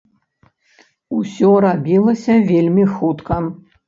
[1.17, 3.39] Усё рабілася вельмі хутка.